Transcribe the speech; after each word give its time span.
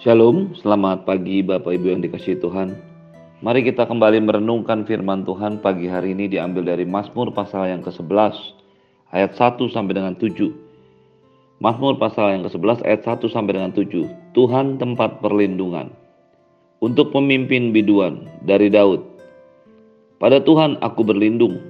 Shalom, 0.00 0.56
selamat 0.56 1.04
pagi 1.04 1.44
Bapak 1.44 1.76
Ibu 1.76 1.92
yang 1.92 2.00
dikasih 2.00 2.40
Tuhan. 2.40 2.72
Mari 3.44 3.68
kita 3.68 3.84
kembali 3.84 4.24
merenungkan 4.24 4.88
firman 4.88 5.28
Tuhan 5.28 5.60
pagi 5.60 5.92
hari 5.92 6.16
ini 6.16 6.24
diambil 6.24 6.72
dari 6.72 6.88
Mazmur 6.88 7.36
pasal 7.36 7.68
yang 7.68 7.84
ke-11 7.84 8.32
ayat 9.12 9.36
1 9.36 9.60
sampai 9.68 9.92
dengan 9.92 10.16
7. 10.16 10.32
Mazmur 11.60 12.00
pasal 12.00 12.32
yang 12.32 12.48
ke-11 12.48 12.80
ayat 12.88 13.04
1 13.04 13.28
sampai 13.28 13.52
dengan 13.60 13.76
7. 13.76 14.32
Tuhan 14.32 14.80
tempat 14.80 15.20
perlindungan. 15.20 15.92
Untuk 16.80 17.12
pemimpin 17.12 17.68
biduan 17.68 18.24
dari 18.40 18.72
Daud. 18.72 19.04
Pada 20.16 20.40
Tuhan 20.40 20.80
aku 20.80 21.04
berlindung. 21.04 21.60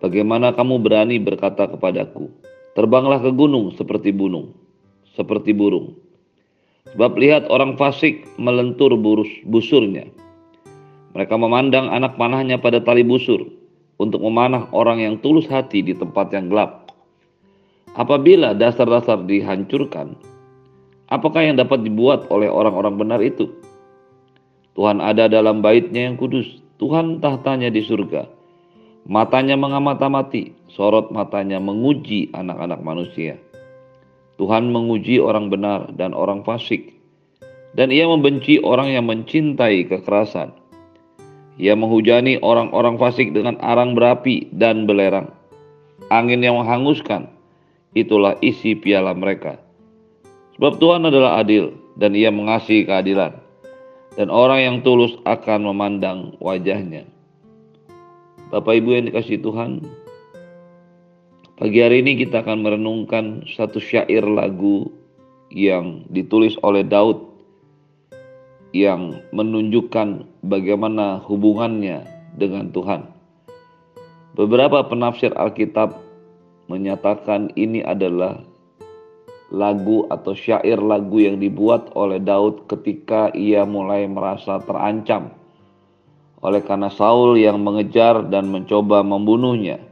Bagaimana 0.00 0.56
kamu 0.56 0.80
berani 0.80 1.20
berkata 1.20 1.68
kepadaku, 1.68 2.32
terbanglah 2.72 3.20
ke 3.20 3.28
gunung 3.28 3.76
seperti 3.76 4.16
gunung, 4.16 4.56
seperti 5.12 5.52
burung. 5.52 6.07
Sebab 6.96 7.20
lihat 7.20 7.48
orang 7.52 7.76
fasik 7.76 8.24
melentur 8.40 8.94
burus, 8.96 9.28
busurnya 9.44 10.08
mereka 11.18 11.34
memandang 11.34 11.90
anak 11.90 12.14
panahnya 12.14 12.60
pada 12.60 12.78
tali 12.78 13.02
busur 13.02 13.42
untuk 13.98 14.22
memanah 14.22 14.70
orang 14.70 15.02
yang 15.02 15.14
tulus 15.18 15.50
hati 15.50 15.82
di 15.82 15.90
tempat 15.90 16.30
yang 16.30 16.46
gelap. 16.46 16.94
Apabila 17.98 18.54
dasar-dasar 18.54 19.26
dihancurkan, 19.26 20.14
apakah 21.10 21.42
yang 21.42 21.58
dapat 21.58 21.82
dibuat 21.82 22.28
oleh 22.30 22.46
orang-orang 22.46 22.94
benar 22.94 23.20
itu? 23.24 23.50
Tuhan 24.78 25.02
ada 25.02 25.26
dalam 25.26 25.58
baitnya 25.58 26.06
yang 26.06 26.14
kudus, 26.14 26.62
Tuhan 26.78 27.18
tahtanya 27.18 27.74
di 27.74 27.82
surga. 27.82 28.28
Matanya 29.08 29.58
mengamati, 29.58 30.54
sorot 30.70 31.10
matanya 31.10 31.58
menguji 31.58 32.30
anak-anak 32.30 32.78
manusia. 32.84 33.40
Tuhan 34.38 34.70
menguji 34.70 35.18
orang 35.18 35.50
benar 35.50 35.90
dan 35.98 36.14
orang 36.14 36.46
fasik, 36.46 36.94
dan 37.74 37.90
ia 37.90 38.06
membenci 38.06 38.62
orang 38.62 38.94
yang 38.94 39.10
mencintai 39.10 39.90
kekerasan. 39.90 40.54
Ia 41.58 41.74
menghujani 41.74 42.38
orang-orang 42.38 43.02
fasik 43.02 43.34
dengan 43.34 43.58
arang 43.58 43.98
berapi 43.98 44.46
dan 44.54 44.86
belerang. 44.86 45.34
Angin 46.06 46.38
yang 46.38 46.54
menghanguskan, 46.54 47.26
itulah 47.98 48.38
isi 48.38 48.78
piala 48.78 49.10
mereka. 49.10 49.58
Sebab 50.54 50.78
Tuhan 50.78 51.10
adalah 51.10 51.42
adil 51.42 51.74
dan 51.98 52.14
ia 52.14 52.30
mengasihi 52.30 52.86
keadilan. 52.86 53.34
Dan 54.14 54.30
orang 54.30 54.60
yang 54.62 54.76
tulus 54.82 55.14
akan 55.26 55.66
memandang 55.70 56.34
wajahnya. 56.42 57.06
Bapak 58.50 58.82
Ibu 58.82 58.98
yang 58.98 59.06
dikasih 59.10 59.38
Tuhan, 59.42 59.86
pagi 61.58 61.82
hari 61.82 62.06
ini 62.06 62.22
kita 62.22 62.46
akan 62.46 62.62
merenungkan 62.62 63.42
satu 63.50 63.82
syair 63.82 64.22
lagu 64.22 64.86
yang 65.50 66.06
ditulis 66.06 66.54
oleh 66.62 66.86
Daud 66.86 67.18
yang 68.70 69.18
menunjukkan 69.34 70.22
bagaimana 70.46 71.18
hubungannya 71.26 72.06
dengan 72.38 72.70
Tuhan. 72.70 73.10
Beberapa 74.38 74.86
penafsir 74.86 75.34
Alkitab 75.34 75.98
menyatakan 76.70 77.50
ini 77.58 77.82
adalah 77.82 78.38
lagu 79.50 80.06
atau 80.14 80.38
syair 80.38 80.78
lagu 80.78 81.18
yang 81.18 81.42
dibuat 81.42 81.90
oleh 81.98 82.22
Daud 82.22 82.70
ketika 82.70 83.34
ia 83.34 83.66
mulai 83.66 84.06
merasa 84.06 84.62
terancam 84.62 85.34
oleh 86.38 86.62
karena 86.62 86.86
Saul 86.86 87.34
yang 87.34 87.58
mengejar 87.66 88.30
dan 88.30 88.46
mencoba 88.46 89.02
membunuhnya. 89.02 89.87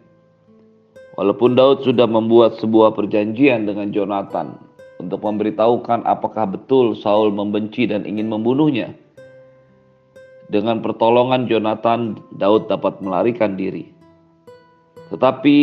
Walaupun 1.16 1.56
Daud 1.56 1.80
sudah 1.80 2.04
membuat 2.04 2.60
sebuah 2.60 2.92
perjanjian 2.92 3.64
dengan 3.64 3.88
Jonathan 3.88 4.52
untuk 5.00 5.24
memberitahukan 5.24 6.04
apakah 6.04 6.44
betul 6.44 6.92
Saul 6.92 7.32
membenci 7.32 7.88
dan 7.88 8.04
ingin 8.04 8.28
membunuhnya. 8.28 8.92
Dengan 10.52 10.84
pertolongan 10.84 11.48
Jonathan, 11.48 12.20
Daud 12.36 12.68
dapat 12.68 13.00
melarikan 13.00 13.56
diri. 13.56 13.88
Tetapi 15.08 15.56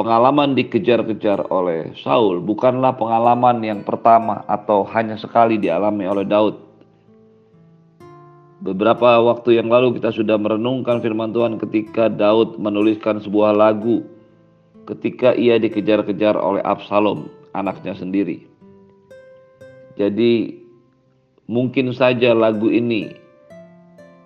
pengalaman 0.00 0.56
dikejar-kejar 0.56 1.52
oleh 1.52 1.92
Saul 2.00 2.40
bukanlah 2.40 2.96
pengalaman 2.96 3.60
yang 3.60 3.84
pertama 3.84 4.48
atau 4.48 4.80
hanya 4.96 5.20
sekali 5.20 5.60
dialami 5.60 6.08
oleh 6.08 6.24
Daud. 6.24 6.56
Beberapa 8.64 9.20
waktu 9.20 9.60
yang 9.60 9.68
lalu 9.68 10.00
kita 10.00 10.08
sudah 10.08 10.40
merenungkan 10.40 11.04
firman 11.04 11.36
Tuhan 11.36 11.60
ketika 11.60 12.08
Daud 12.08 12.56
menuliskan 12.56 13.20
sebuah 13.20 13.52
lagu 13.52 14.13
ketika 14.84 15.32
ia 15.36 15.56
dikejar-kejar 15.56 16.36
oleh 16.36 16.60
Absalom 16.64 17.28
anaknya 17.56 17.96
sendiri. 17.96 18.44
Jadi 19.94 20.58
mungkin 21.46 21.94
saja 21.94 22.34
lagu 22.34 22.68
ini 22.68 23.14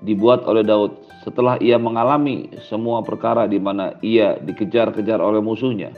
dibuat 0.03 0.47
oleh 0.47 0.65
Daud 0.65 0.95
setelah 1.27 1.59
ia 1.61 1.77
mengalami 1.77 2.49
semua 2.71 3.03
perkara 3.03 3.45
di 3.45 3.59
mana 3.61 3.99
ia 4.01 4.39
dikejar-kejar 4.41 5.21
oleh 5.21 5.43
musuhnya. 5.43 5.93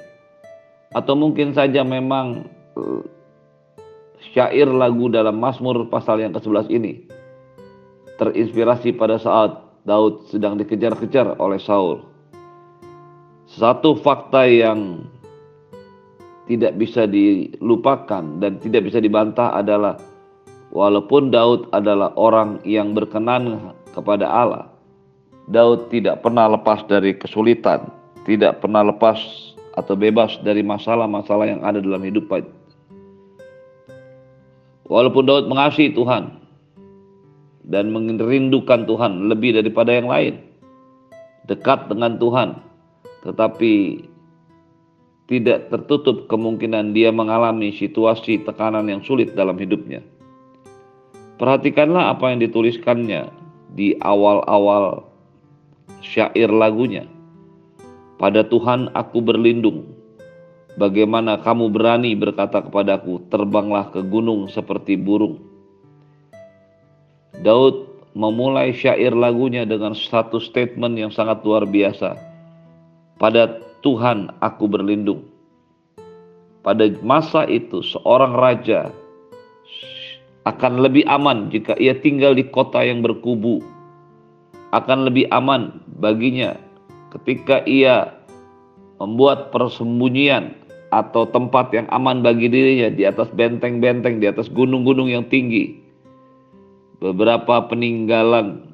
Atau 0.90 1.14
mungkin 1.14 1.54
saja 1.54 1.86
memang 1.86 2.50
eh, 2.74 3.02
syair 4.34 4.66
lagu 4.66 5.06
dalam 5.06 5.38
Mazmur 5.38 5.86
pasal 5.86 6.18
yang 6.24 6.34
ke-11 6.34 6.66
ini 6.72 7.06
terinspirasi 8.18 9.00
pada 9.00 9.16
saat 9.16 9.64
Daud 9.88 10.28
sedang 10.28 10.60
dikejar-kejar 10.60 11.40
oleh 11.40 11.56
Saul. 11.56 12.09
Satu 13.50 13.98
fakta 13.98 14.46
yang 14.46 15.02
tidak 16.46 16.78
bisa 16.78 17.02
dilupakan 17.10 18.22
dan 18.38 18.62
tidak 18.62 18.86
bisa 18.86 19.02
dibantah 19.02 19.58
adalah 19.58 19.98
walaupun 20.70 21.34
Daud 21.34 21.66
adalah 21.74 22.14
orang 22.14 22.62
yang 22.62 22.94
berkenan 22.94 23.74
kepada 23.90 24.30
Allah, 24.30 24.70
Daud 25.50 25.90
tidak 25.90 26.22
pernah 26.22 26.46
lepas 26.46 26.86
dari 26.86 27.18
kesulitan, 27.18 27.90
tidak 28.22 28.62
pernah 28.62 28.86
lepas 28.86 29.18
atau 29.74 29.98
bebas 29.98 30.38
dari 30.46 30.62
masalah-masalah 30.62 31.50
yang 31.50 31.62
ada 31.66 31.82
dalam 31.82 32.06
hidup 32.06 32.30
Walaupun 34.86 35.26
Daud 35.26 35.50
mengasihi 35.50 35.90
Tuhan 35.90 36.38
dan 37.66 37.90
merindukan 37.90 38.86
Tuhan 38.86 39.26
lebih 39.26 39.58
daripada 39.58 39.90
yang 39.90 40.06
lain, 40.06 40.38
dekat 41.50 41.90
dengan 41.90 42.14
Tuhan, 42.14 42.69
tetapi 43.24 44.04
tidak 45.30 45.70
tertutup 45.70 46.26
kemungkinan 46.26 46.90
dia 46.90 47.14
mengalami 47.14 47.70
situasi 47.70 48.42
tekanan 48.42 48.90
yang 48.90 48.98
sulit 49.06 49.30
dalam 49.38 49.54
hidupnya. 49.54 50.02
Perhatikanlah 51.38 52.18
apa 52.18 52.34
yang 52.34 52.42
dituliskannya 52.42 53.30
di 53.78 53.94
awal-awal 54.02 55.06
syair 56.02 56.50
lagunya. 56.50 57.06
Pada 58.18 58.44
Tuhan 58.44 58.92
aku 58.92 59.24
berlindung. 59.24 59.96
Bagaimana 60.76 61.40
kamu 61.40 61.72
berani 61.72 62.12
berkata 62.12 62.60
kepadaku, 62.60 63.24
terbanglah 63.32 63.88
ke 63.90 64.04
gunung 64.04 64.50
seperti 64.50 64.98
burung. 64.98 65.40
Daud 67.40 67.88
memulai 68.12 68.74
syair 68.74 69.14
lagunya 69.16 69.64
dengan 69.64 69.96
satu 69.96 70.42
statement 70.42 70.98
yang 70.98 71.08
sangat 71.14 71.40
luar 71.46 71.64
biasa. 71.64 72.29
Pada 73.20 73.60
Tuhan 73.84 74.32
aku 74.40 74.64
berlindung. 74.64 75.28
Pada 76.64 76.88
masa 77.04 77.44
itu 77.44 77.84
seorang 77.84 78.32
raja 78.32 78.88
akan 80.48 80.80
lebih 80.80 81.04
aman 81.04 81.52
jika 81.52 81.76
ia 81.76 81.92
tinggal 82.00 82.32
di 82.32 82.48
kota 82.48 82.80
yang 82.80 83.04
berkubu. 83.04 83.60
Akan 84.72 85.04
lebih 85.04 85.28
aman 85.36 85.84
baginya 86.00 86.56
ketika 87.12 87.60
ia 87.68 88.08
membuat 88.96 89.52
persembunyian 89.52 90.56
atau 90.88 91.28
tempat 91.28 91.76
yang 91.76 91.84
aman 91.92 92.24
bagi 92.24 92.48
dirinya 92.48 92.88
di 92.88 93.04
atas 93.04 93.28
benteng-benteng, 93.36 94.16
di 94.16 94.32
atas 94.32 94.48
gunung-gunung 94.48 95.12
yang 95.12 95.28
tinggi. 95.28 95.76
Beberapa 97.04 97.68
peninggalan 97.68 98.70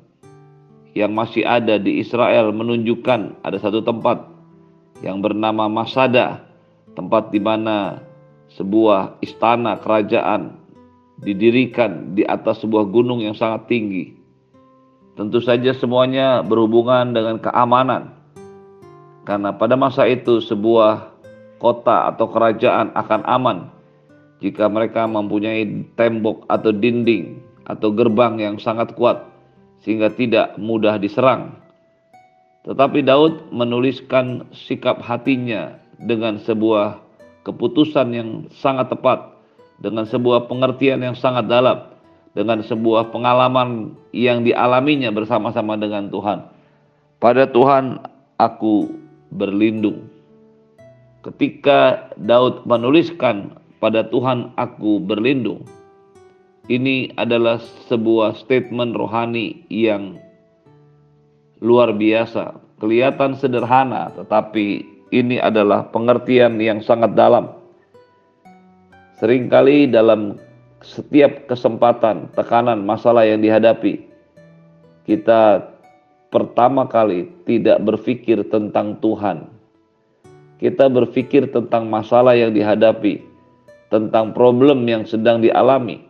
yang 0.95 1.13
masih 1.19 1.43
ada 1.43 1.83
di 1.83 1.99
Israel 1.99 2.55
menunjukkan 2.55 3.43
ada 3.43 3.59
satu 3.59 3.83
tempat 3.83 4.36
yang 5.05 5.21
bernama 5.21 5.69
Masada, 5.69 6.45
tempat 6.97 7.29
di 7.29 7.41
mana 7.41 8.01
sebuah 8.57 9.21
istana 9.21 9.77
kerajaan 9.77 10.57
didirikan 11.21 12.17
di 12.17 12.25
atas 12.25 12.65
sebuah 12.65 12.89
gunung 12.89 13.21
yang 13.21 13.37
sangat 13.37 13.69
tinggi. 13.69 14.17
Tentu 15.17 15.41
saja 15.41 15.73
semuanya 15.73 16.45
berhubungan 16.45 17.17
dengan 17.17 17.41
keamanan. 17.41 18.13
Karena 19.25 19.51
pada 19.57 19.75
masa 19.75 20.05
itu 20.07 20.39
sebuah 20.45 21.17
kota 21.57 22.13
atau 22.13 22.29
kerajaan 22.29 22.93
akan 22.93 23.23
aman 23.25 23.59
jika 24.45 24.69
mereka 24.69 25.09
mempunyai 25.09 25.89
tembok 25.97 26.45
atau 26.53 26.71
dinding 26.71 27.41
atau 27.65 27.91
gerbang 27.91 28.37
yang 28.39 28.57
sangat 28.61 28.93
kuat 28.95 29.25
sehingga 29.83 30.13
tidak 30.13 30.55
mudah 30.61 31.01
diserang 31.01 31.57
tetapi 32.67 33.07
Daud 33.07 33.55
menuliskan 33.55 34.51
sikap 34.51 34.99
hatinya 34.99 35.79
dengan 36.03 36.43
sebuah 36.43 36.99
keputusan 37.47 38.11
yang 38.11 38.31
sangat 38.51 38.91
tepat, 38.91 39.39
dengan 39.79 40.03
sebuah 40.03 40.51
pengertian 40.51 40.99
yang 40.99 41.15
sangat 41.15 41.47
dalam, 41.47 41.95
dengan 42.35 42.67
sebuah 42.67 43.15
pengalaman 43.15 43.95
yang 44.11 44.43
dialaminya 44.43 45.15
bersama-sama 45.15 45.79
dengan 45.79 46.11
Tuhan. 46.11 46.43
Pada 47.23 47.47
Tuhan 47.47 48.03
aku 48.43 48.91
berlindung. 49.31 50.11
Ketika 51.23 52.11
Daud 52.19 52.67
menuliskan 52.67 53.55
pada 53.79 54.03
Tuhan 54.11 54.51
aku 54.59 54.99
berlindung, 54.99 55.63
ini 56.67 57.15
adalah 57.15 57.63
sebuah 57.87 58.43
statement 58.43 58.99
rohani 58.99 59.63
yang 59.71 60.19
luar 61.61 61.93
biasa. 61.97 62.57
Kelihatan 62.77 63.37
sederhana, 63.41 64.13
tetapi 64.13 64.85
ini 65.15 65.41
adalah 65.41 65.89
pengertian 65.89 66.61
yang 66.61 66.85
sangat 66.85 67.17
dalam. 67.17 67.57
Seringkali 69.17 69.89
dalam 69.89 70.37
setiap 70.85 71.49
kesempatan, 71.49 72.29
tekanan, 72.37 72.85
masalah 72.85 73.25
yang 73.25 73.41
dihadapi, 73.41 74.05
kita 75.09 75.73
pertama 76.29 76.85
kali 76.85 77.33
tidak 77.49 77.81
berpikir 77.81 78.45
tentang 78.53 79.01
Tuhan. 79.01 79.49
Kita 80.61 80.89
berpikir 80.93 81.49
tentang 81.49 81.89
masalah 81.89 82.37
yang 82.37 82.53
dihadapi, 82.53 83.25
tentang 83.89 84.37
problem 84.37 84.85
yang 84.85 85.09
sedang 85.09 85.41
dialami, 85.41 86.05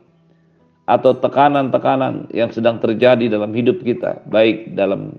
atau 0.87 1.14
tekanan-tekanan 1.14 2.31
yang 2.34 2.50
sedang 2.50 2.78
terjadi 2.82 3.26
dalam 3.31 3.54
hidup 3.54 3.82
kita, 3.82 4.22
baik 4.26 4.75
dalam 4.75 5.14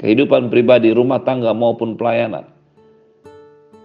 kehidupan 0.00 0.48
pribadi, 0.48 0.96
rumah 0.96 1.20
tangga 1.20 1.52
maupun 1.52 1.94
pelayanan. 2.00 2.48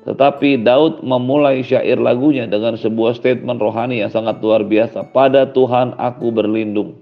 Tetapi 0.08 0.64
Daud 0.64 1.04
memulai 1.04 1.66
syair 1.66 2.00
lagunya 2.00 2.48
dengan 2.48 2.80
sebuah 2.80 3.18
statement 3.20 3.60
rohani 3.60 4.00
yang 4.00 4.14
sangat 4.14 4.40
luar 4.40 4.64
biasa. 4.64 5.12
Pada 5.12 5.50
Tuhan 5.52 5.98
aku 6.00 6.32
berlindung. 6.32 6.96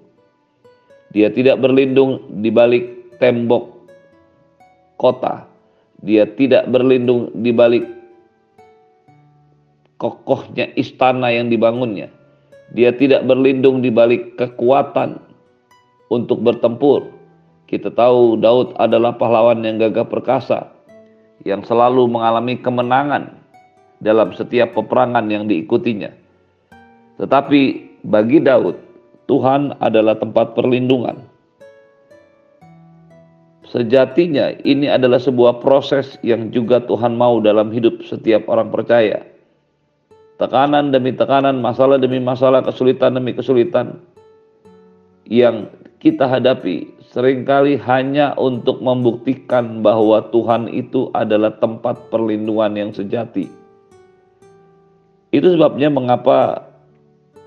Dia 1.13 1.29
tidak 1.29 1.61
berlindung 1.61 2.41
di 2.41 2.49
balik 2.49 3.13
tembok 3.21 3.85
kota. 4.97 5.45
Dia 6.01 6.25
tidak 6.25 6.65
berlindung 6.73 7.29
di 7.37 7.51
balik 7.53 7.85
kokohnya 10.01 10.73
istana 10.73 11.29
yang 11.29 11.53
dibangunnya. 11.53 12.09
Dia 12.73 12.89
tidak 12.95 13.29
berlindung 13.29 13.85
di 13.85 13.93
balik 13.93 14.39
kekuatan 14.41 15.21
untuk 16.09 16.41
bertempur. 16.41 17.12
Kita 17.73 17.89
tahu 17.89 18.37
Daud 18.37 18.77
adalah 18.77 19.17
pahlawan 19.17 19.65
yang 19.65 19.81
gagah 19.81 20.05
perkasa, 20.05 20.69
yang 21.41 21.65
selalu 21.65 22.05
mengalami 22.05 22.61
kemenangan 22.61 23.33
dalam 23.97 24.29
setiap 24.37 24.77
peperangan 24.77 25.25
yang 25.25 25.49
diikutinya. 25.49 26.13
Tetapi 27.17 27.61
bagi 28.05 28.45
Daud, 28.45 28.77
Tuhan 29.25 29.73
adalah 29.81 30.13
tempat 30.21 30.53
perlindungan. 30.53 31.25
Sejatinya 33.65 34.53
ini 34.61 34.85
adalah 34.85 35.17
sebuah 35.17 35.57
proses 35.57 36.21
yang 36.21 36.53
juga 36.53 36.77
Tuhan 36.77 37.17
mau 37.17 37.41
dalam 37.41 37.73
hidup 37.73 38.05
setiap 38.05 38.45
orang 38.53 38.69
percaya. 38.69 39.25
Tekanan 40.37 40.93
demi 40.93 41.09
tekanan, 41.09 41.57
masalah 41.57 41.97
demi 41.97 42.21
masalah, 42.21 42.61
kesulitan 42.61 43.17
demi 43.17 43.33
kesulitan 43.33 43.97
yang 45.25 45.73
kita 46.03 46.27
hadapi 46.27 46.91
sering 47.15 47.47
kali 47.47 47.79
hanya 47.79 48.35
untuk 48.35 48.83
membuktikan 48.83 49.79
bahwa 49.79 50.19
Tuhan 50.35 50.67
itu 50.67 51.07
adalah 51.15 51.55
tempat 51.63 52.11
perlindungan 52.11 52.75
yang 52.75 52.91
sejati. 52.91 53.47
Itu 55.31 55.47
sebabnya 55.55 55.87
mengapa 55.87 56.67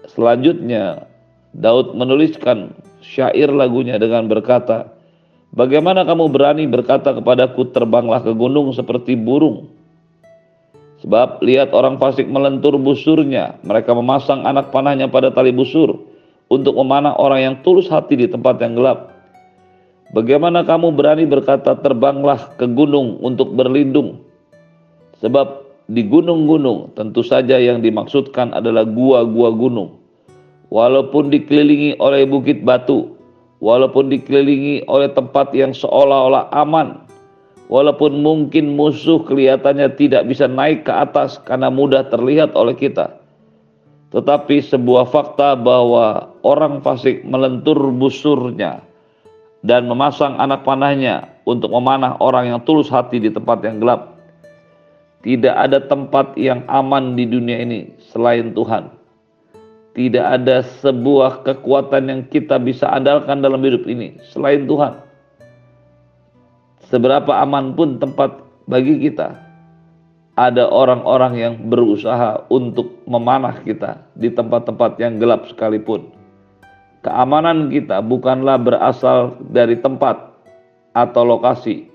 selanjutnya 0.09 1.05
Daud 1.53 1.93
menuliskan 2.01 2.73
syair 3.05 3.53
lagunya 3.53 4.01
dengan 4.01 4.25
berkata, 4.25 4.89
Bagaimana 5.53 6.05
kamu 6.05 6.29
berani 6.33 6.65
berkata 6.69 7.17
kepadaku 7.17 7.71
terbanglah 7.73 8.21
ke 8.21 8.33
gunung 8.33 8.73
seperti 8.73 9.17
burung? 9.17 9.69
Sebab 11.05 11.45
lihat 11.45 11.73
orang 11.77 11.97
fasik 11.97 12.29
melentur 12.29 12.77
busurnya, 12.81 13.57
mereka 13.65 13.93
memasang 13.93 14.45
anak 14.45 14.73
panahnya 14.73 15.09
pada 15.09 15.33
tali 15.33 15.53
busur 15.53 16.16
untuk 16.47 16.79
memanah 16.79 17.19
orang 17.19 17.41
yang 17.43 17.57
tulus 17.67 17.91
hati 17.91 18.15
di 18.15 18.27
tempat 18.31 18.63
yang 18.63 18.79
gelap. 18.79 19.11
Bagaimana 20.15 20.63
kamu 20.63 20.95
berani 20.95 21.27
berkata 21.27 21.75
terbanglah 21.83 22.55
ke 22.55 22.71
gunung 22.71 23.19
untuk 23.19 23.51
berlindung? 23.59 24.23
Sebab 25.19 25.67
di 25.91 26.07
gunung-gunung 26.07 26.95
tentu 26.95 27.27
saja 27.27 27.59
yang 27.59 27.83
dimaksudkan 27.83 28.55
adalah 28.55 28.87
gua-gua 28.87 29.51
gunung. 29.51 29.99
Walaupun 30.71 31.31
dikelilingi 31.31 31.99
oleh 31.99 32.27
bukit 32.27 32.63
batu, 32.63 33.19
walaupun 33.59 34.11
dikelilingi 34.11 34.87
oleh 34.87 35.11
tempat 35.11 35.51
yang 35.55 35.75
seolah-olah 35.75 36.51
aman, 36.55 37.03
walaupun 37.67 38.23
mungkin 38.23 38.79
musuh 38.79 39.23
kelihatannya 39.27 39.91
tidak 39.99 40.27
bisa 40.31 40.47
naik 40.47 40.87
ke 40.87 40.93
atas 40.95 41.43
karena 41.43 41.67
mudah 41.71 42.07
terlihat 42.07 42.55
oleh 42.55 42.75
kita 42.79 43.11
tetapi 44.15 44.63
sebuah 44.63 45.11
fakta 45.11 45.59
bahwa 45.59 46.31
orang 46.47 46.79
fasik 46.79 47.27
melentur 47.27 47.91
busurnya 47.91 48.87
dan 49.67 49.91
memasang 49.91 50.39
anak 50.39 50.63
panahnya 50.63 51.27
untuk 51.43 51.75
memanah 51.75 52.15
orang 52.23 52.55
yang 52.55 52.61
tulus 52.63 52.87
hati 52.87 53.19
di 53.19 53.35
tempat 53.35 53.67
yang 53.67 53.83
gelap. 53.83 54.15
Tidak 55.27 55.51
ada 55.51 55.83
tempat 55.83 56.39
yang 56.39 56.63
aman 56.71 57.19
di 57.19 57.27
dunia 57.27 57.67
ini 57.67 57.91
selain 58.15 58.55
Tuhan. 58.55 58.95
Tidak 59.99 60.23
ada 60.23 60.63
sebuah 60.85 61.43
kekuatan 61.43 62.07
yang 62.07 62.21
kita 62.31 62.63
bisa 62.63 62.87
andalkan 62.95 63.43
dalam 63.43 63.59
hidup 63.67 63.83
ini 63.91 64.15
selain 64.31 64.71
Tuhan. 64.71 65.03
Seberapa 66.87 67.43
aman 67.43 67.75
pun 67.75 67.99
tempat 67.99 68.39
bagi 68.71 69.03
kita, 69.03 69.35
ada 70.37 70.69
orang-orang 70.69 71.35
yang 71.35 71.55
berusaha 71.67 72.45
untuk 72.53 73.03
memanah 73.09 73.57
kita 73.65 74.05
di 74.15 74.31
tempat-tempat 74.31 75.01
yang 75.01 75.17
gelap 75.17 75.49
sekalipun. 75.49 76.13
Keamanan 77.07 77.71
kita 77.71 78.03
bukanlah 78.03 78.59
berasal 78.59 79.39
dari 79.55 79.79
tempat 79.79 80.35
atau 80.91 81.23
lokasi 81.23 81.87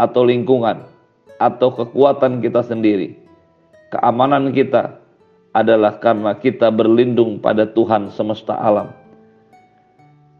atau 0.00 0.24
lingkungan 0.24 0.80
atau 1.36 1.68
kekuatan 1.76 2.40
kita 2.40 2.64
sendiri. 2.64 3.20
Keamanan 3.92 4.56
kita 4.56 4.96
adalah 5.52 6.00
karena 6.00 6.32
kita 6.40 6.72
berlindung 6.72 7.36
pada 7.36 7.68
Tuhan 7.68 8.08
semesta 8.08 8.56
alam. 8.56 8.96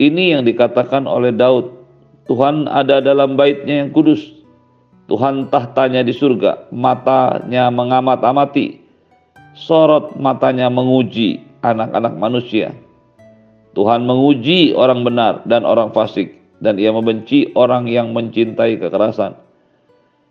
Ini 0.00 0.40
yang 0.40 0.49
dikatakan 0.49 1.04
oleh 1.04 1.37
Daud. 1.37 1.76
Tuhan 2.25 2.73
ada 2.73 3.04
dalam 3.04 3.37
baitnya 3.37 3.85
yang 3.85 3.92
kudus 3.92 4.32
Tuhan 5.06 5.52
tahtanya 5.52 6.02
di 6.02 6.11
surga, 6.11 6.73
matanya 6.75 7.70
mengamat-amati, 7.70 8.80
sorot 9.54 10.18
matanya 10.18 10.66
menguji 10.66 11.44
anak-anak 11.62 12.16
manusia. 12.18 12.75
Tuhan 13.76 14.09
menguji 14.09 14.73
orang 14.73 15.04
benar 15.04 15.45
dan 15.45 15.68
orang 15.68 15.92
fasik, 15.92 16.33
dan 16.64 16.80
ia 16.80 16.88
membenci 16.88 17.52
orang 17.52 17.85
yang 17.85 18.16
mencintai 18.16 18.80
kekerasan. 18.80 19.37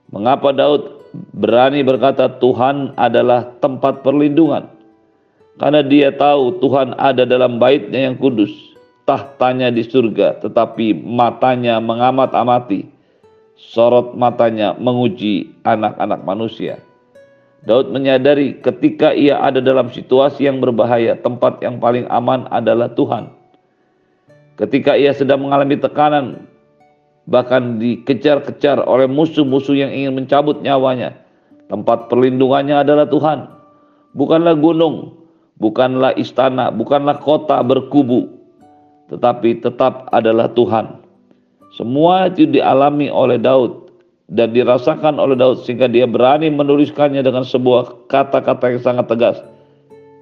Mengapa 0.09 0.49
Daud 0.49 1.05
berani 1.37 1.85
berkata 1.85 2.41
Tuhan 2.41 2.97
adalah 2.97 3.53
tempat 3.61 4.01
perlindungan? 4.01 4.65
Karena 5.61 5.85
dia 5.85 6.09
tahu 6.09 6.57
Tuhan 6.57 6.97
ada 6.97 7.23
dalam 7.23 7.61
baitnya 7.61 8.09
yang 8.09 8.17
kudus, 8.17 8.49
tahtanya 9.05 9.69
di 9.69 9.85
surga, 9.85 10.41
tetapi 10.41 11.05
matanya 11.05 11.77
mengamat-amati 11.77 12.95
sorot 13.55 14.15
matanya 14.19 14.75
menguji 14.75 15.53
anak-anak 15.63 16.25
manusia. 16.27 16.79
Daud 17.65 17.89
menyadari 17.89 18.61
ketika 18.61 19.09
ia 19.15 19.41
ada 19.41 19.57
dalam 19.57 19.89
situasi 19.89 20.45
yang 20.45 20.61
berbahaya, 20.61 21.17
tempat 21.17 21.61
yang 21.65 21.81
paling 21.81 22.05
aman 22.13 22.45
adalah 22.53 22.93
Tuhan. 22.93 23.34
Ketika 24.55 24.95
ia 24.95 25.11
sedang 25.11 25.43
mengalami 25.43 25.75
tekanan, 25.75 26.47
bahkan 27.27 27.81
dikejar-kejar 27.81 28.85
oleh 28.87 29.09
musuh-musuh 29.09 29.75
yang 29.75 29.91
ingin 29.91 30.15
mencabut 30.15 30.63
nyawanya, 30.63 31.11
tempat 31.67 32.07
perlindungannya 32.07 32.79
adalah 32.79 33.03
Tuhan. 33.09 33.51
Bukanlah 34.15 34.55
gunung, 34.55 35.19
bukanlah 35.59 36.15
istana, 36.15 36.71
bukanlah 36.71 37.19
kota 37.19 37.59
berkubu, 37.67 38.31
tetapi 39.11 39.59
tetap 39.59 40.07
adalah 40.15 40.47
Tuhan. 40.55 41.03
Semua 41.75 42.31
itu 42.31 42.47
dialami 42.47 43.11
oleh 43.11 43.35
Daud 43.35 43.91
dan 44.31 44.55
dirasakan 44.55 45.19
oleh 45.19 45.35
Daud 45.35 45.67
sehingga 45.67 45.91
dia 45.91 46.07
berani 46.07 46.47
menuliskannya 46.47 47.19
dengan 47.19 47.43
sebuah 47.43 48.07
kata-kata 48.07 48.71
yang 48.71 48.81
sangat 48.81 49.05
tegas. 49.11 49.37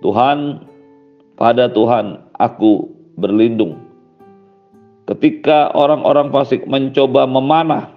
Tuhan, 0.02 0.66
pada 1.38 1.70
Tuhan 1.70 2.18
aku 2.42 2.90
berlindung. 3.22 3.83
Ketika 5.14 5.70
orang-orang 5.78 6.34
fasik 6.34 6.66
mencoba 6.66 7.30
memanah 7.30 7.94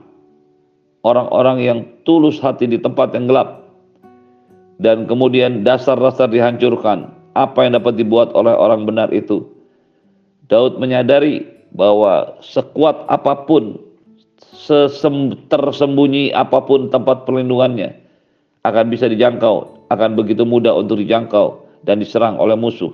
orang-orang 1.00 1.64
yang 1.64 1.78
tulus 2.04 2.36
hati 2.44 2.68
di 2.68 2.76
tempat 2.76 3.16
yang 3.16 3.24
gelap 3.24 3.72
dan 4.76 5.08
kemudian 5.08 5.64
dasar-dasar 5.64 6.28
dihancurkan, 6.28 7.08
apa 7.32 7.64
yang 7.64 7.80
dapat 7.80 7.96
dibuat 7.96 8.36
oleh 8.36 8.52
orang 8.52 8.84
benar 8.84 9.08
itu? 9.16 9.48
Daud 10.52 10.76
menyadari 10.76 11.40
bahwa 11.72 12.36
sekuat 12.44 13.08
apa 13.08 13.48
pun, 13.48 13.80
tersembunyi 15.48 16.36
apa 16.36 16.68
pun 16.68 16.92
tempat 16.92 17.24
perlindungannya 17.24 17.96
akan 18.68 18.92
bisa 18.92 19.08
dijangkau, 19.08 19.88
akan 19.88 20.20
begitu 20.20 20.44
mudah 20.44 20.76
untuk 20.76 21.00
dijangkau 21.00 21.64
dan 21.88 21.96
diserang 21.96 22.36
oleh 22.36 22.60
musuh. 22.60 22.92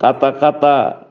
Kata-kata 0.00 1.04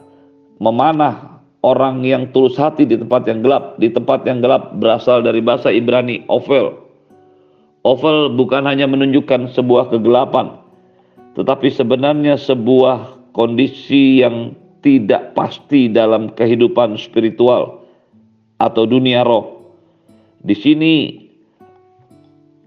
memanah 0.58 1.32
orang 1.62 2.02
yang 2.02 2.30
tulus 2.34 2.58
hati 2.58 2.90
di 2.90 2.98
tempat 2.98 3.26
yang 3.30 3.46
gelap, 3.46 3.78
di 3.78 3.90
tempat 3.94 4.26
yang 4.26 4.42
gelap 4.42 4.74
berasal 4.82 5.22
dari 5.22 5.42
bahasa 5.42 5.70
Ibrani 5.70 6.26
ovel. 6.26 6.78
Ovel 7.82 8.34
bukan 8.38 8.66
hanya 8.70 8.86
menunjukkan 8.86 9.54
sebuah 9.54 9.90
kegelapan, 9.94 10.58
tetapi 11.38 11.70
sebenarnya 11.74 12.38
sebuah 12.38 13.34
kondisi 13.34 14.22
yang 14.22 14.54
tidak 14.82 15.34
pasti 15.38 15.90
dalam 15.90 16.34
kehidupan 16.34 16.98
spiritual 16.98 17.86
atau 18.62 18.86
dunia 18.86 19.26
roh. 19.26 19.62
Di 20.42 20.58
sini 20.58 20.94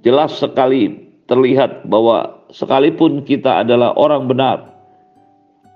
jelas 0.07 0.39
sekali 0.39 1.11
terlihat 1.27 1.87
bahwa 1.91 2.47
sekalipun 2.51 3.27
kita 3.27 3.67
adalah 3.67 3.95
orang 3.99 4.31
benar, 4.31 4.59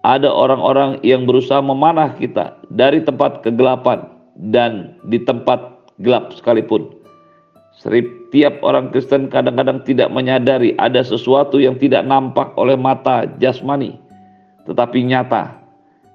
ada 0.07 0.31
orang-orang 0.31 1.03
yang 1.03 1.27
berusaha 1.27 1.59
memanah 1.59 2.15
kita 2.15 2.58
dari 2.73 3.01
tempat 3.05 3.41
kegelapan 3.45 4.05
dan 4.53 4.97
di 5.09 5.21
tempat 5.23 5.79
gelap 6.01 6.33
sekalipun. 6.37 6.99
Setiap 7.79 8.59
orang 8.67 8.91
Kristen 8.91 9.31
kadang-kadang 9.31 9.87
tidak 9.87 10.11
menyadari 10.11 10.75
ada 10.83 10.99
sesuatu 11.03 11.63
yang 11.63 11.79
tidak 11.79 12.03
nampak 12.03 12.51
oleh 12.59 12.75
mata 12.75 13.31
jasmani, 13.39 13.95
tetapi 14.67 15.07
nyata, 15.07 15.63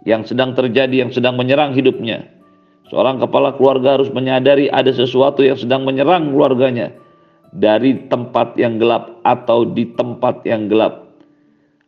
yang 0.03 0.27
sedang 0.27 0.51
terjadi, 0.51 1.07
yang 1.07 1.11
sedang 1.15 1.39
menyerang 1.39 1.71
hidupnya. 1.71 2.27
Seorang 2.91 3.23
kepala 3.23 3.55
keluarga 3.55 3.95
harus 3.95 4.11
menyadari 4.11 4.67
ada 4.67 4.91
sesuatu 4.91 5.39
yang 5.39 5.55
sedang 5.55 5.87
menyerang 5.87 6.35
keluarganya 6.35 6.91
dari 7.55 7.95
tempat 8.11 8.59
yang 8.59 8.75
gelap 8.75 9.23
atau 9.23 9.63
di 9.63 9.87
tempat 9.95 10.43
yang 10.43 10.67
gelap. 10.67 11.07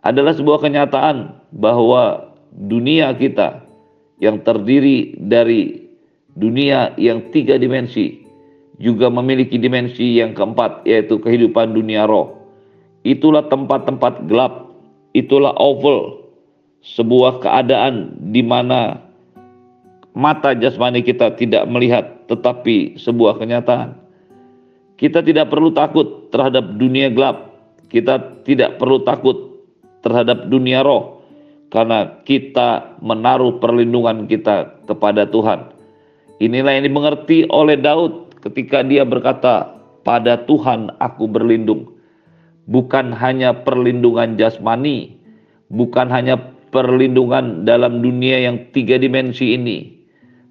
Adalah 0.08 0.38
sebuah 0.38 0.64
kenyataan 0.64 1.36
bahwa 1.52 2.32
dunia 2.56 3.12
kita 3.18 3.65
yang 4.24 4.40
terdiri 4.44 5.16
dari 5.20 5.86
dunia 6.36 6.96
yang 7.00 7.32
tiga 7.32 7.56
dimensi 7.60 8.24
juga 8.80 9.08
memiliki 9.08 9.56
dimensi 9.56 10.20
yang 10.20 10.36
keempat 10.36 10.84
yaitu 10.84 11.16
kehidupan 11.20 11.72
dunia 11.72 12.04
roh. 12.08 12.36
Itulah 13.06 13.48
tempat-tempat 13.48 14.28
gelap, 14.28 14.68
itulah 15.16 15.56
oval, 15.56 16.26
sebuah 16.84 17.40
keadaan 17.40 18.18
di 18.34 18.44
mana 18.44 19.00
mata 20.12 20.52
jasmani 20.58 21.06
kita 21.06 21.38
tidak 21.40 21.64
melihat 21.72 22.28
tetapi 22.28 23.00
sebuah 23.00 23.40
kenyataan. 23.40 23.96
Kita 24.96 25.20
tidak 25.24 25.52
perlu 25.52 25.76
takut 25.76 26.32
terhadap 26.32 26.80
dunia 26.80 27.12
gelap. 27.12 27.52
Kita 27.92 28.44
tidak 28.48 28.80
perlu 28.80 29.04
takut 29.04 29.62
terhadap 30.04 30.48
dunia 30.48 30.84
roh 30.84 31.15
karena 31.74 32.22
kita 32.24 33.00
menaruh 33.02 33.58
perlindungan 33.62 34.30
kita 34.30 34.86
kepada 34.86 35.26
Tuhan. 35.30 35.74
Inilah 36.44 36.78
yang 36.78 36.86
dimengerti 36.88 37.48
oleh 37.48 37.80
Daud 37.80 38.36
ketika 38.44 38.84
dia 38.84 39.08
berkata, 39.08 39.80
"Pada 40.04 40.44
Tuhan 40.44 40.94
aku 41.00 41.26
berlindung." 41.32 41.96
Bukan 42.66 43.14
hanya 43.14 43.54
perlindungan 43.54 44.42
jasmani, 44.42 45.16
bukan 45.70 46.10
hanya 46.10 46.38
perlindungan 46.74 47.64
dalam 47.64 48.02
dunia 48.02 48.42
yang 48.42 48.68
tiga 48.74 48.98
dimensi 48.98 49.54
ini, 49.54 49.96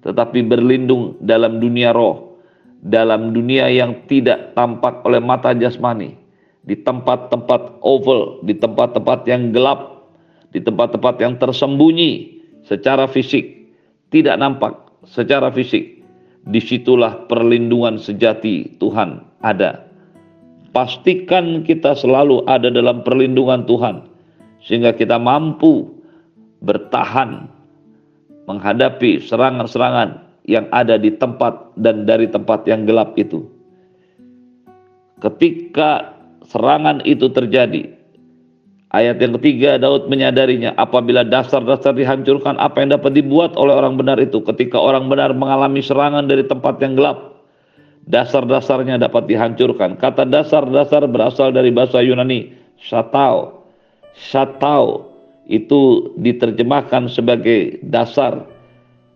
tetapi 0.01 0.41
berlindung 0.47 1.19
dalam 1.21 1.59
dunia 1.59 1.91
roh, 1.91 2.39
dalam 2.81 3.35
dunia 3.35 3.67
yang 3.69 4.07
tidak 4.07 4.55
tampak 4.57 5.03
oleh 5.05 5.19
mata 5.21 5.53
jasmani, 5.53 6.17
di 6.65 6.73
tempat-tempat 6.81 7.83
oval, 7.85 8.41
di 8.41 8.57
tempat-tempat 8.57 9.27
yang 9.29 9.53
gelap, 9.53 9.94
di 10.55 10.63
tempat-tempat 10.63 11.19
yang 11.19 11.35
tersembunyi 11.35 12.39
secara 12.63 13.11
fisik, 13.11 13.67
tidak 14.15 14.39
nampak 14.39 14.71
secara 15.03 15.51
fisik, 15.51 15.99
di 16.47 16.63
situlah 16.63 17.27
perlindungan 17.27 17.99
sejati 17.99 18.79
Tuhan 18.79 19.19
ada. 19.43 19.83
Pastikan 20.71 21.67
kita 21.67 21.91
selalu 21.99 22.47
ada 22.47 22.71
dalam 22.71 23.03
perlindungan 23.03 23.67
Tuhan, 23.67 24.07
sehingga 24.63 24.95
kita 24.95 25.19
mampu 25.19 25.91
bertahan 26.63 27.51
menghadapi 28.47 29.19
serangan-serangan 29.27 30.23
yang 30.45 30.69
ada 30.71 30.95
di 30.95 31.11
tempat 31.11 31.75
dan 31.75 32.07
dari 32.07 32.31
tempat 32.31 32.63
yang 32.69 32.87
gelap 32.87 33.17
itu. 33.19 33.43
Ketika 35.19 36.13
serangan 36.45 37.01
itu 37.07 37.31
terjadi, 37.31 37.94
Ayat 38.93 39.17
yang 39.17 39.33
ketiga 39.41 39.81
Daud 39.81 40.07
menyadarinya 40.07 40.77
apabila 40.77 41.25
dasar-dasar 41.25 41.97
dihancurkan 41.97 42.55
apa 42.61 42.85
yang 42.85 42.93
dapat 42.95 43.17
dibuat 43.17 43.57
oleh 43.57 43.73
orang 43.73 43.97
benar 43.97 44.21
itu 44.21 44.39
ketika 44.45 44.77
orang 44.77 45.09
benar 45.09 45.33
mengalami 45.33 45.81
serangan 45.81 46.29
dari 46.29 46.45
tempat 46.45 46.77
yang 46.79 46.93
gelap 46.93 47.35
dasar-dasarnya 48.05 49.01
dapat 49.01 49.25
dihancurkan. 49.25 49.97
Kata 49.97 50.29
dasar-dasar 50.29 51.09
berasal 51.09 51.49
dari 51.49 51.73
bahasa 51.73 51.99
Yunani 52.05 52.53
shatao. 52.77 53.65
Shatao 54.13 55.11
itu 55.49 56.13
diterjemahkan 56.21 57.09
sebagai 57.09 57.81
dasar 57.85 58.45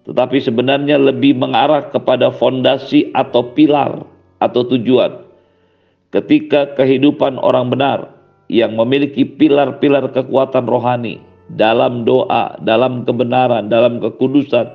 tetapi 0.09 0.41
sebenarnya 0.41 0.97
lebih 0.97 1.37
mengarah 1.37 1.85
kepada 1.93 2.33
fondasi 2.33 3.13
atau 3.13 3.53
pilar 3.53 4.01
atau 4.41 4.65
tujuan. 4.65 5.21
Ketika 6.09 6.73
kehidupan 6.73 7.37
orang 7.37 7.69
benar 7.69 8.18
yang 8.49 8.73
memiliki 8.73 9.23
pilar-pilar 9.23 10.09
kekuatan 10.09 10.65
rohani 10.65 11.21
dalam 11.53 12.03
doa, 12.03 12.57
dalam 12.65 13.05
kebenaran, 13.05 13.69
dalam 13.69 14.01
kekudusan, 14.01 14.65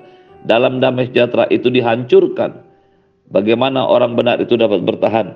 dalam 0.46 0.78
damai 0.78 1.10
sejahtera 1.10 1.50
itu 1.50 1.68
dihancurkan. 1.68 2.62
Bagaimana 3.34 3.82
orang 3.82 4.14
benar 4.14 4.38
itu 4.38 4.54
dapat 4.54 4.86
bertahan? 4.86 5.34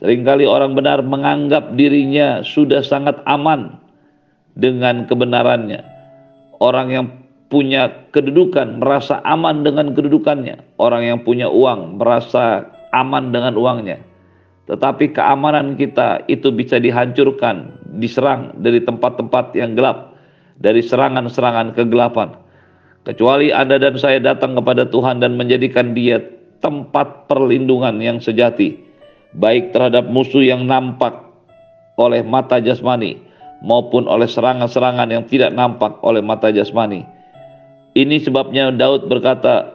Seringkali 0.00 0.48
orang 0.48 0.72
benar 0.72 1.04
menganggap 1.04 1.76
dirinya 1.76 2.40
sudah 2.42 2.80
sangat 2.80 3.20
aman 3.28 3.76
dengan 4.56 5.04
kebenarannya. 5.04 5.84
Orang 6.58 6.88
yang 6.88 7.06
punya 7.52 8.08
kedudukan 8.16 8.80
merasa 8.80 9.20
aman 9.28 9.60
dengan 9.60 9.92
kedudukannya. 9.92 10.80
Orang 10.80 11.04
yang 11.04 11.20
punya 11.20 11.52
uang 11.52 12.00
merasa 12.00 12.64
aman 12.96 13.28
dengan 13.28 13.54
uangnya 13.60 14.11
tetapi 14.70 15.10
keamanan 15.10 15.74
kita 15.74 16.22
itu 16.30 16.54
bisa 16.54 16.78
dihancurkan, 16.78 17.82
diserang 17.98 18.54
dari 18.62 18.78
tempat-tempat 18.78 19.58
yang 19.58 19.74
gelap, 19.74 20.14
dari 20.62 20.78
serangan-serangan 20.78 21.74
kegelapan. 21.74 22.38
Kecuali 23.02 23.50
Anda 23.50 23.82
dan 23.82 23.98
saya 23.98 24.22
datang 24.22 24.54
kepada 24.54 24.86
Tuhan 24.86 25.18
dan 25.18 25.34
menjadikan 25.34 25.90
Dia 25.98 26.22
tempat 26.62 27.26
perlindungan 27.26 27.98
yang 27.98 28.22
sejati, 28.22 28.78
baik 29.34 29.74
terhadap 29.74 30.06
musuh 30.06 30.46
yang 30.46 30.70
nampak 30.70 31.10
oleh 31.98 32.22
mata 32.22 32.62
jasmani 32.62 33.18
maupun 33.66 34.06
oleh 34.06 34.30
serangan-serangan 34.30 35.10
yang 35.10 35.26
tidak 35.26 35.50
nampak 35.50 35.98
oleh 36.06 36.22
mata 36.22 36.54
jasmani. 36.54 37.02
Ini 37.98 38.22
sebabnya 38.22 38.70
Daud 38.70 39.10
berkata, 39.10 39.74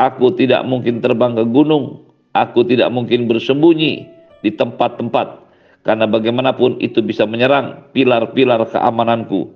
"Aku 0.00 0.32
tidak 0.32 0.64
mungkin 0.64 1.04
terbang 1.04 1.36
ke 1.36 1.44
gunung, 1.44 2.03
aku 2.34 2.66
tidak 2.66 2.90
mungkin 2.90 3.30
bersembunyi 3.30 4.10
di 4.44 4.50
tempat-tempat 4.52 5.40
karena 5.86 6.04
bagaimanapun 6.10 6.82
itu 6.82 7.00
bisa 7.00 7.24
menyerang 7.24 7.88
pilar-pilar 7.94 8.66
keamananku. 8.68 9.52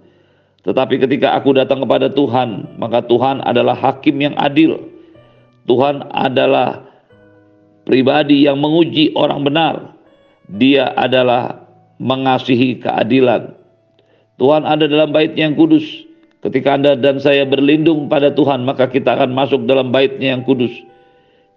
Tetapi 0.62 1.00
ketika 1.00 1.32
aku 1.37 1.56
datang 1.56 1.85
kepada 1.85 2.12
Tuhan, 2.12 2.76
maka 2.76 3.00
Tuhan 3.04 3.40
adalah 3.42 3.73
hakim 3.76 4.20
yang 4.20 4.37
adil. 4.37 4.76
Tuhan 5.64 6.04
adalah 6.12 6.85
pribadi 7.88 8.44
yang 8.44 8.61
menguji 8.61 9.16
orang 9.16 9.40
benar. 9.44 9.75
Dia 10.49 10.92
adalah 10.97 11.64
mengasihi 12.00 12.80
keadilan. 12.80 13.56
Tuhan 14.37 14.64
ada 14.64 14.85
dalam 14.85 15.12
baitnya 15.12 15.49
yang 15.49 15.56
kudus. 15.56 15.85
Ketika 16.38 16.78
Anda 16.78 16.94
dan 16.94 17.18
saya 17.18 17.42
berlindung 17.42 18.06
pada 18.06 18.30
Tuhan, 18.30 18.62
maka 18.62 18.87
kita 18.87 19.18
akan 19.18 19.35
masuk 19.35 19.66
dalam 19.66 19.90
baitnya 19.90 20.37
yang 20.37 20.47
kudus. 20.47 20.70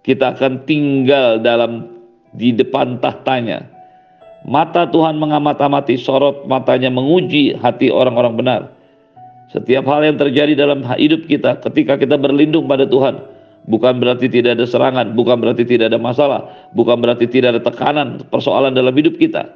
Kita 0.02 0.34
akan 0.34 0.66
tinggal 0.66 1.42
dalam 1.42 1.86
di 2.34 2.50
depan 2.56 2.98
tahtanya. 2.98 3.68
Mata 4.42 4.90
Tuhan 4.90 5.22
mengamat-amati 5.22 6.02
sorot 6.02 6.50
matanya 6.50 6.90
menguji 6.90 7.54
hati 7.62 7.94
orang-orang 7.94 8.34
benar. 8.34 8.62
Setiap 9.54 9.86
hal 9.86 10.02
yang 10.02 10.18
terjadi 10.18 10.58
dalam 10.58 10.82
hidup 10.82 11.30
kita 11.30 11.62
ketika 11.62 12.00
kita 12.02 12.18
berlindung 12.18 12.66
pada 12.66 12.90
Tuhan 12.90 13.22
bukan 13.70 14.02
berarti 14.02 14.32
tidak 14.32 14.58
ada 14.58 14.66
serangan, 14.66 15.14
bukan 15.14 15.38
berarti 15.38 15.68
tidak 15.68 15.94
ada 15.94 16.00
masalah, 16.02 16.42
bukan 16.74 16.98
berarti 16.98 17.30
tidak 17.30 17.58
ada 17.58 17.62
tekanan, 17.62 18.24
persoalan 18.32 18.74
dalam 18.74 18.94
hidup 18.96 19.20
kita. 19.22 19.54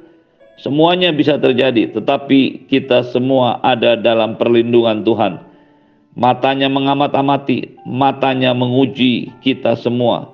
Semuanya 0.56 1.12
bisa 1.12 1.36
terjadi, 1.36 1.92
tetapi 1.92 2.70
kita 2.70 3.04
semua 3.12 3.60
ada 3.60 3.98
dalam 3.98 4.38
perlindungan 4.40 5.04
Tuhan. 5.04 5.42
Matanya 6.16 6.72
mengamat-amati, 6.72 7.84
matanya 7.84 8.56
menguji 8.56 9.36
kita 9.44 9.76
semua. 9.76 10.32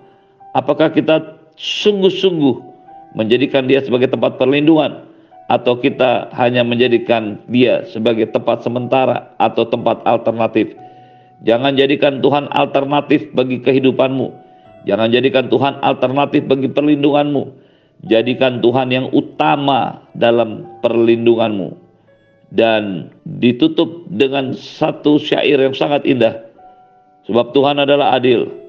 Apakah 0.53 0.93
kita 0.93 1.41
sungguh-sungguh 1.57 2.73
menjadikan 3.17 3.69
dia 3.69 3.81
sebagai 3.85 4.09
tempat 4.09 4.37
perlindungan 4.41 5.05
atau 5.53 5.77
kita 5.77 6.33
hanya 6.33 6.65
menjadikan 6.65 7.37
dia 7.49 7.85
sebagai 7.93 8.29
tempat 8.33 8.65
sementara 8.65 9.33
atau 9.37 9.69
tempat 9.69 10.01
alternatif. 10.09 10.73
Jangan 11.43 11.77
jadikan 11.77 12.23
Tuhan 12.25 12.49
alternatif 12.55 13.29
bagi 13.35 13.61
kehidupanmu. 13.61 14.33
Jangan 14.89 15.09
jadikan 15.11 15.51
Tuhan 15.53 15.77
alternatif 15.83 16.47
bagi 16.47 16.71
perlindunganmu. 16.71 17.43
Jadikan 18.07 18.63
Tuhan 18.63 18.89
yang 18.91 19.07
utama 19.15 20.07
dalam 20.15 20.67
perlindunganmu. 20.81 21.75
Dan 22.53 23.09
ditutup 23.25 24.07
dengan 24.13 24.53
satu 24.55 25.17
syair 25.17 25.57
yang 25.57 25.75
sangat 25.75 26.05
indah. 26.05 26.45
Sebab 27.27 27.55
Tuhan 27.55 27.83
adalah 27.83 28.19
adil 28.19 28.62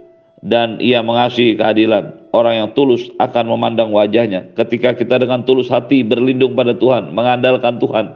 dan 0.44 0.76
ia 0.84 1.00
mengasihi 1.00 1.56
keadilan. 1.56 2.20
Orang 2.36 2.54
yang 2.60 2.70
tulus 2.76 3.08
akan 3.16 3.48
memandang 3.56 3.96
wajahnya. 3.96 4.52
Ketika 4.60 4.92
kita 4.92 5.24
dengan 5.24 5.48
tulus 5.48 5.72
hati 5.72 6.04
berlindung 6.04 6.54
pada 6.54 6.76
Tuhan, 6.76 7.16
mengandalkan 7.16 7.80
Tuhan, 7.80 8.12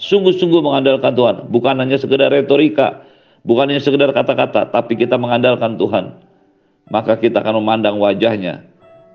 sungguh-sungguh 0.00 0.64
mengandalkan 0.64 1.12
Tuhan, 1.12 1.36
bukan 1.52 1.76
hanya 1.76 2.00
sekedar 2.00 2.32
retorika, 2.32 3.04
bukan 3.44 3.68
hanya 3.68 3.82
sekedar 3.84 4.08
kata-kata, 4.16 4.72
tapi 4.72 4.96
kita 4.96 5.20
mengandalkan 5.20 5.76
Tuhan. 5.76 6.16
Maka 6.88 7.20
kita 7.20 7.44
akan 7.44 7.60
memandang 7.60 8.00
wajahnya 8.00 8.64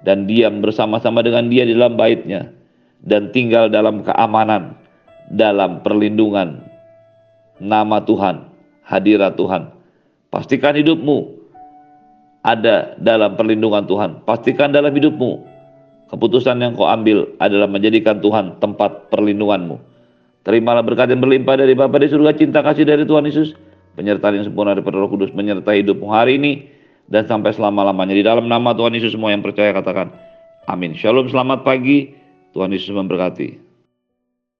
dan 0.05 0.29
diam 0.29 0.61
bersama-sama 0.61 1.25
dengan 1.25 1.49
dia 1.49 1.65
di 1.65 1.73
dalam 1.73 1.97
baitnya 1.97 2.51
dan 3.01 3.33
tinggal 3.33 3.71
dalam 3.71 4.05
keamanan, 4.05 4.77
dalam 5.31 5.81
perlindungan 5.81 6.61
nama 7.57 8.03
Tuhan, 8.03 8.51
hadirat 8.85 9.39
Tuhan. 9.39 9.71
Pastikan 10.27 10.75
hidupmu 10.75 11.40
ada 12.41 12.97
dalam 12.97 13.37
perlindungan 13.37 13.85
Tuhan. 13.85 14.25
Pastikan 14.25 14.73
dalam 14.73 14.93
hidupmu 14.93 15.45
keputusan 16.09 16.59
yang 16.59 16.73
kau 16.73 16.89
ambil 16.89 17.29
adalah 17.37 17.69
menjadikan 17.69 18.19
Tuhan 18.19 18.57
tempat 18.59 19.13
perlindunganmu. 19.13 19.77
Terimalah 20.41 20.81
berkat 20.81 21.13
yang 21.13 21.21
berlimpah 21.21 21.53
dari 21.53 21.77
Bapa 21.77 22.01
di 22.01 22.09
surga, 22.09 22.33
cinta 22.33 22.65
kasih 22.65 22.81
dari 22.81 23.05
Tuhan 23.05 23.29
Yesus, 23.29 23.53
penyertaan 23.93 24.41
yang 24.41 24.45
sempurna 24.49 24.73
dari 24.73 24.81
Roh 24.89 25.09
Kudus 25.13 25.29
menyertai 25.37 25.85
hidupmu 25.85 26.09
hari 26.09 26.41
ini 26.41 26.65
dan 27.13 27.29
sampai 27.29 27.53
selama-lamanya. 27.53 28.17
Di 28.17 28.25
dalam 28.25 28.49
nama 28.49 28.73
Tuhan 28.73 28.97
Yesus 28.97 29.13
semua 29.13 29.29
yang 29.29 29.45
percaya 29.45 29.69
katakan 29.69 30.09
amin. 30.65 30.97
Shalom, 30.97 31.29
selamat 31.29 31.61
pagi. 31.61 32.17
Tuhan 32.51 32.73
Yesus 32.73 32.91
memberkati. 32.91 33.60